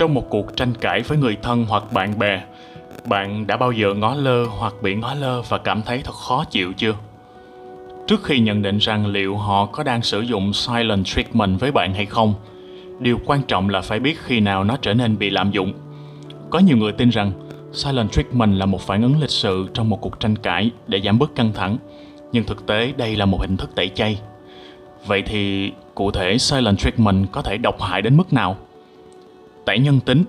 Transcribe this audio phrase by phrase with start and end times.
[0.00, 2.42] Trong một cuộc tranh cãi với người thân hoặc bạn bè,
[3.04, 6.44] bạn đã bao giờ ngó lơ hoặc bị ngó lơ và cảm thấy thật khó
[6.44, 6.94] chịu chưa?
[8.06, 11.94] Trước khi nhận định rằng liệu họ có đang sử dụng silent treatment với bạn
[11.94, 12.34] hay không,
[12.98, 15.72] điều quan trọng là phải biết khi nào nó trở nên bị lạm dụng.
[16.50, 17.32] Có nhiều người tin rằng
[17.72, 21.18] silent treatment là một phản ứng lịch sự trong một cuộc tranh cãi để giảm
[21.18, 21.76] bớt căng thẳng,
[22.32, 24.20] nhưng thực tế đây là một hình thức tẩy chay.
[25.06, 28.56] Vậy thì cụ thể silent treatment có thể độc hại đến mức nào?
[29.70, 30.24] Tẩy nhân tính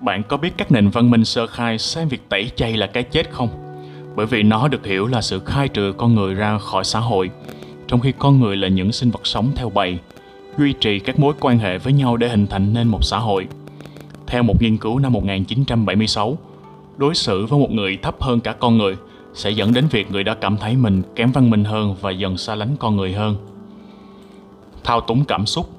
[0.00, 3.02] Bạn có biết các nền văn minh sơ khai xem việc tẩy chay là cái
[3.02, 3.48] chết không?
[4.16, 7.30] Bởi vì nó được hiểu là sự khai trừ con người ra khỏi xã hội,
[7.88, 9.98] trong khi con người là những sinh vật sống theo bầy,
[10.58, 13.46] duy trì các mối quan hệ với nhau để hình thành nên một xã hội.
[14.26, 16.38] Theo một nghiên cứu năm 1976,
[16.96, 18.96] đối xử với một người thấp hơn cả con người
[19.34, 22.36] sẽ dẫn đến việc người đó cảm thấy mình kém văn minh hơn và dần
[22.36, 23.36] xa lánh con người hơn.
[24.84, 25.70] Thao túng cảm xúc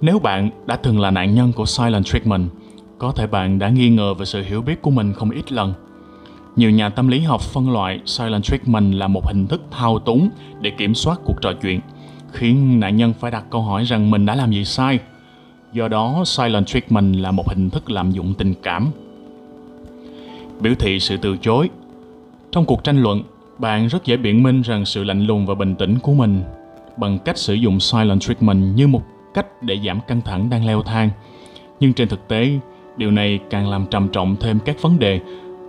[0.00, 2.48] nếu bạn đã từng là nạn nhân của silent treatment,
[2.98, 5.74] có thể bạn đã nghi ngờ về sự hiểu biết của mình không ít lần.
[6.56, 10.28] Nhiều nhà tâm lý học phân loại silent treatment là một hình thức thao túng
[10.60, 11.80] để kiểm soát cuộc trò chuyện,
[12.32, 14.98] khiến nạn nhân phải đặt câu hỏi rằng mình đã làm gì sai.
[15.72, 18.90] Do đó, silent treatment là một hình thức lạm dụng tình cảm.
[20.60, 21.68] Biểu thị sự từ chối
[22.52, 23.22] Trong cuộc tranh luận,
[23.58, 26.42] bạn rất dễ biện minh rằng sự lạnh lùng và bình tĩnh của mình
[26.96, 29.02] bằng cách sử dụng silent treatment như một
[29.34, 31.10] cách để giảm căng thẳng đang leo thang.
[31.80, 32.50] Nhưng trên thực tế,
[32.96, 35.20] điều này càng làm trầm trọng thêm các vấn đề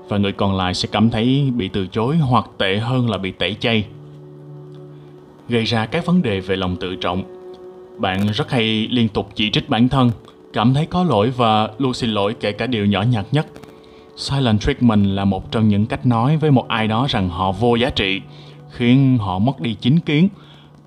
[0.07, 3.31] và người còn lại sẽ cảm thấy bị từ chối hoặc tệ hơn là bị
[3.31, 3.85] tẩy chay.
[5.49, 7.23] Gây ra các vấn đề về lòng tự trọng.
[7.97, 10.11] Bạn rất hay liên tục chỉ trích bản thân,
[10.53, 13.47] cảm thấy có lỗi và luôn xin lỗi kể cả điều nhỏ nhặt nhất.
[14.15, 17.75] Silent treatment là một trong những cách nói với một ai đó rằng họ vô
[17.75, 18.21] giá trị,
[18.71, 20.29] khiến họ mất đi chính kiến,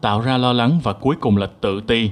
[0.00, 2.10] tạo ra lo lắng và cuối cùng là tự ti.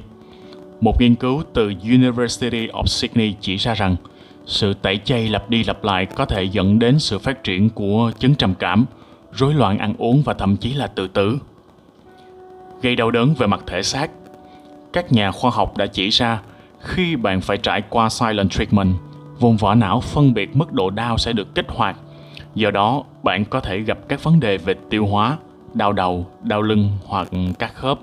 [0.81, 3.97] Một nghiên cứu từ University of Sydney chỉ ra rằng
[4.47, 8.13] sự tẩy chay lặp đi lặp lại có thể dẫn đến sự phát triển của
[8.19, 8.85] chứng trầm cảm,
[9.33, 11.39] rối loạn ăn uống và thậm chí là tự tử.
[12.83, 14.11] Gây đau đớn về mặt thể xác.
[14.93, 16.41] Các nhà khoa học đã chỉ ra
[16.81, 18.95] khi bạn phải trải qua silent treatment,
[19.39, 21.97] vùng vỏ não phân biệt mức độ đau sẽ được kích hoạt.
[22.55, 25.39] Do đó, bạn có thể gặp các vấn đề về tiêu hóa,
[25.75, 27.99] đau đầu, đau lưng hoặc các khớp.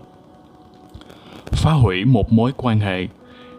[1.68, 3.08] Phá hủy một mối quan hệ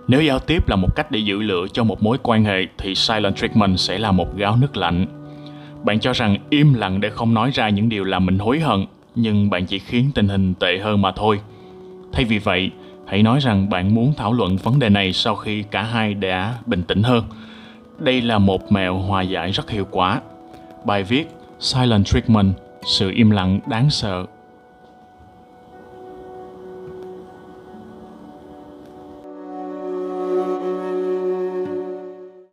[0.09, 2.95] nếu giao tiếp là một cách để giữ lửa cho một mối quan hệ thì
[2.95, 5.07] silent treatment sẽ là một gáo nước lạnh.
[5.85, 8.87] Bạn cho rằng im lặng để không nói ra những điều làm mình hối hận,
[9.15, 11.41] nhưng bạn chỉ khiến tình hình tệ hơn mà thôi.
[12.13, 12.71] Thay vì vậy,
[13.07, 16.55] hãy nói rằng bạn muốn thảo luận vấn đề này sau khi cả hai đã
[16.67, 17.25] bình tĩnh hơn.
[17.99, 20.21] Đây là một mẹo hòa giải rất hiệu quả.
[20.85, 22.53] Bài viết Silent Treatment,
[22.87, 24.27] sự im lặng đáng sợ